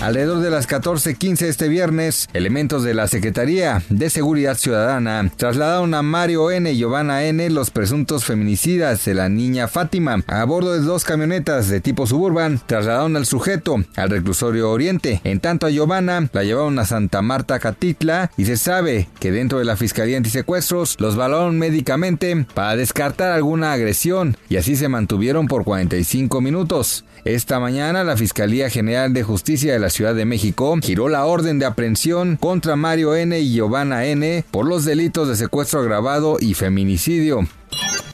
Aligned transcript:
Alrededor 0.00 0.40
de 0.40 0.50
las 0.50 0.66
14:15 0.66 1.46
este 1.46 1.68
viernes, 1.68 2.26
elementos 2.32 2.82
de 2.82 2.94
la 2.94 3.06
Secretaría 3.06 3.82
de 3.90 4.08
Seguridad 4.08 4.56
Ciudadana 4.56 5.30
trasladaron 5.36 5.92
a 5.92 6.00
Mario 6.00 6.50
N. 6.50 6.72
y 6.72 6.78
Giovanna 6.78 7.24
N. 7.24 7.50
los 7.50 7.70
presuntos 7.70 8.24
feminicidas 8.24 9.04
de 9.04 9.12
la 9.12 9.28
niña 9.28 9.68
Fátima. 9.68 10.24
A 10.26 10.42
bordo 10.44 10.72
de 10.72 10.80
dos 10.80 11.04
camionetas 11.04 11.68
de 11.68 11.82
tipo 11.82 12.06
suburban, 12.06 12.62
trasladaron 12.64 13.14
al 13.14 13.26
sujeto 13.26 13.84
al 13.94 14.08
reclusorio 14.08 14.70
Oriente. 14.70 15.20
En 15.24 15.38
tanto 15.38 15.66
a 15.66 15.70
Giovanna 15.70 16.30
la 16.32 16.44
llevaron 16.44 16.78
a 16.78 16.86
Santa 16.86 17.20
Marta 17.20 17.58
Catitla 17.58 18.30
y 18.38 18.46
se 18.46 18.56
sabe 18.56 19.10
que 19.20 19.32
dentro 19.32 19.58
de 19.58 19.66
la 19.66 19.76
Fiscalía 19.76 20.16
Antisecuestros 20.16 20.96
los 20.98 21.16
valoraron 21.16 21.58
médicamente 21.58 22.46
para 22.54 22.74
descartar 22.74 23.32
alguna 23.32 23.74
agresión 23.74 24.38
y 24.48 24.56
así 24.56 24.76
se 24.76 24.88
mantuvieron 24.88 25.46
por 25.46 25.64
45 25.64 26.40
minutos. 26.40 27.04
Esta 27.26 27.60
mañana 27.60 28.02
la 28.02 28.16
Fiscalía 28.16 28.70
General 28.70 29.12
de 29.12 29.22
Justicia 29.22 29.74
de 29.74 29.78
la 29.78 29.89
Ciudad 29.90 30.14
de 30.14 30.24
México 30.24 30.76
giró 30.82 31.08
la 31.08 31.24
orden 31.26 31.58
de 31.58 31.66
aprehensión 31.66 32.36
contra 32.36 32.76
Mario 32.76 33.14
N. 33.14 33.38
y 33.38 33.52
Giovanna 33.52 34.06
N. 34.06 34.44
por 34.50 34.66
los 34.66 34.84
delitos 34.84 35.28
de 35.28 35.36
secuestro 35.36 35.80
agravado 35.80 36.36
y 36.40 36.54
feminicidio. 36.54 37.46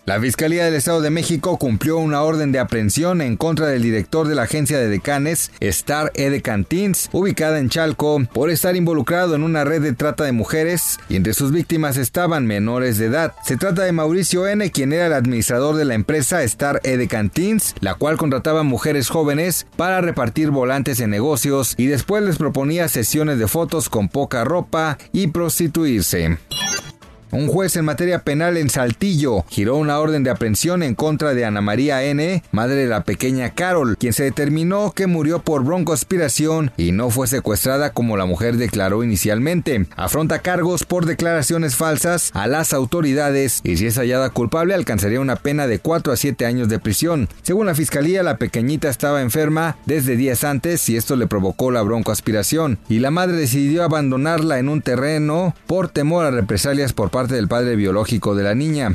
La 0.06 0.20
Fiscalía 0.20 0.64
del 0.64 0.74
Estado 0.74 1.00
de 1.00 1.10
México 1.10 1.58
cumplió 1.58 1.98
una 1.98 2.22
orden 2.22 2.52
de 2.52 2.60
aprehensión 2.60 3.20
en 3.20 3.36
contra 3.36 3.66
del 3.66 3.82
director 3.82 4.28
de 4.28 4.36
la 4.36 4.42
agencia 4.42 4.78
de 4.78 4.86
decanes, 4.86 5.50
Star 5.58 6.12
Ede 6.14 6.42
Cantins, 6.42 7.08
ubicada 7.10 7.58
en 7.58 7.70
Chalco, 7.70 8.22
por 8.32 8.50
estar 8.50 8.76
involucrado 8.76 9.34
en 9.34 9.42
una 9.42 9.64
red 9.64 9.82
de 9.82 9.94
trata 9.94 10.22
de 10.22 10.30
mujeres 10.30 11.00
y 11.08 11.16
entre 11.16 11.34
sus 11.34 11.50
víctimas 11.50 11.96
estaban 11.96 12.46
menores 12.46 12.98
de 12.98 13.06
edad. 13.06 13.34
Se 13.44 13.56
trata 13.56 13.82
de 13.82 13.90
Mauricio 13.90 14.46
N., 14.46 14.70
quien 14.70 14.92
era 14.92 15.06
el 15.06 15.12
administrador 15.12 15.74
de 15.74 15.86
la 15.86 15.94
empresa 15.94 16.44
Star 16.44 16.80
Ede 16.84 17.08
Cantins, 17.08 17.74
la 17.80 17.94
cual 17.94 18.16
contrataba 18.16 18.62
mujeres 18.62 19.08
jóvenes 19.08 19.66
para 19.74 20.00
repartir 20.00 20.52
volantes 20.52 21.00
en 21.00 21.10
negocios 21.10 21.74
y 21.76 21.86
después 21.86 22.22
les 22.22 22.36
proponía 22.36 22.86
sesiones 22.86 23.40
de 23.40 23.48
fotos 23.48 23.88
con 23.88 24.08
poca 24.08 24.44
ropa 24.44 24.98
y 25.12 25.26
prostituirse. 25.26 26.38
Un 27.32 27.48
juez 27.48 27.74
en 27.76 27.84
materia 27.84 28.20
penal 28.20 28.56
en 28.56 28.70
Saltillo 28.70 29.44
giró 29.48 29.76
una 29.76 29.98
orden 29.98 30.22
de 30.22 30.30
aprehensión 30.30 30.82
en 30.84 30.94
contra 30.94 31.34
de 31.34 31.44
Ana 31.44 31.60
María 31.60 32.04
N., 32.04 32.42
madre 32.52 32.76
de 32.76 32.86
la 32.86 33.02
pequeña 33.02 33.50
Carol, 33.50 33.96
quien 33.98 34.12
se 34.12 34.22
determinó 34.22 34.92
que 34.92 35.08
murió 35.08 35.40
por 35.40 35.64
broncoaspiración 35.64 36.70
y 36.76 36.92
no 36.92 37.10
fue 37.10 37.26
secuestrada 37.26 37.90
como 37.90 38.16
la 38.16 38.26
mujer 38.26 38.56
declaró 38.56 39.02
inicialmente. 39.02 39.86
Afronta 39.96 40.38
cargos 40.38 40.84
por 40.84 41.04
declaraciones 41.04 41.74
falsas 41.74 42.30
a 42.32 42.46
las 42.46 42.72
autoridades 42.72 43.60
y 43.64 43.76
si 43.76 43.86
es 43.86 43.98
hallada 43.98 44.30
culpable 44.30 44.74
alcanzaría 44.74 45.20
una 45.20 45.36
pena 45.36 45.66
de 45.66 45.80
4 45.80 46.12
a 46.12 46.16
7 46.16 46.46
años 46.46 46.68
de 46.68 46.78
prisión. 46.78 47.28
Según 47.42 47.66
la 47.66 47.74
fiscalía, 47.74 48.22
la 48.22 48.38
pequeñita 48.38 48.88
estaba 48.88 49.20
enferma 49.20 49.76
desde 49.84 50.16
días 50.16 50.44
antes 50.44 50.88
y 50.88 50.96
esto 50.96 51.16
le 51.16 51.26
provocó 51.26 51.72
la 51.72 51.82
broncoaspiración 51.82 52.78
y 52.88 53.00
la 53.00 53.10
madre 53.10 53.36
decidió 53.36 53.82
abandonarla 53.82 54.58
en 54.58 54.68
un 54.68 54.80
terreno 54.80 55.54
por 55.66 55.88
temor 55.88 56.24
a 56.24 56.30
represalias 56.30 56.92
por 56.92 57.10
parte 57.16 57.36
del 57.36 57.48
padre 57.48 57.76
biológico 57.76 58.34
de 58.34 58.44
la 58.44 58.54
niña. 58.54 58.94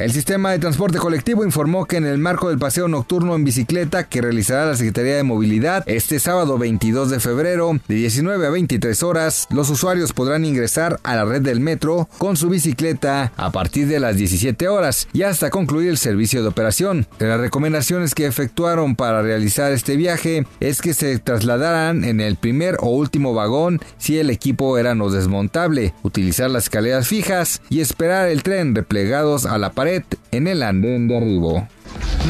El 0.00 0.12
sistema 0.12 0.50
de 0.50 0.58
transporte 0.58 0.96
colectivo 0.96 1.44
informó 1.44 1.84
que 1.84 1.98
en 1.98 2.06
el 2.06 2.16
marco 2.16 2.48
del 2.48 2.58
paseo 2.58 2.88
nocturno 2.88 3.34
en 3.36 3.44
bicicleta 3.44 4.08
que 4.08 4.22
realizará 4.22 4.64
la 4.64 4.74
Secretaría 4.74 5.16
de 5.16 5.24
Movilidad 5.24 5.84
este 5.84 6.18
sábado 6.20 6.56
22 6.56 7.10
de 7.10 7.20
febrero 7.20 7.78
de 7.86 7.96
19 7.96 8.46
a 8.46 8.48
23 8.48 9.02
horas, 9.02 9.46
los 9.50 9.68
usuarios 9.68 10.14
podrán 10.14 10.46
ingresar 10.46 10.98
a 11.02 11.16
la 11.16 11.26
red 11.26 11.42
del 11.42 11.60
metro 11.60 12.08
con 12.16 12.38
su 12.38 12.48
bicicleta 12.48 13.34
a 13.36 13.52
partir 13.52 13.88
de 13.88 14.00
las 14.00 14.16
17 14.16 14.68
horas 14.68 15.06
y 15.12 15.20
hasta 15.20 15.50
concluir 15.50 15.90
el 15.90 15.98
servicio 15.98 16.40
de 16.40 16.48
operación. 16.48 17.06
De 17.18 17.28
las 17.28 17.38
recomendaciones 17.38 18.14
que 18.14 18.24
efectuaron 18.24 18.96
para 18.96 19.20
realizar 19.20 19.70
este 19.70 19.96
viaje 19.96 20.46
es 20.60 20.80
que 20.80 20.94
se 20.94 21.18
trasladaran 21.18 22.04
en 22.04 22.22
el 22.22 22.36
primer 22.36 22.78
o 22.80 22.88
último 22.88 23.34
vagón 23.34 23.80
si 23.98 24.18
el 24.18 24.30
equipo 24.30 24.78
era 24.78 24.94
no 24.94 25.10
desmontable, 25.10 25.92
utilizar 26.02 26.50
las 26.50 26.62
escaleras 26.64 27.06
fijas 27.06 27.60
y 27.68 27.80
esperar 27.80 28.30
el 28.30 28.42
tren 28.42 28.74
replegados 28.74 29.44
a 29.44 29.58
la 29.58 29.72
pared 29.72 29.89
en 30.30 30.46
el 30.46 30.62
andén 30.62 31.08
de 31.08 31.16
arribo. 31.16 31.68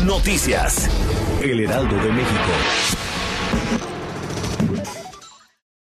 Noticias. 0.07 0.89
El 1.43 1.61
Heraldo 1.61 1.97
de 1.97 2.13
México. 2.13 2.53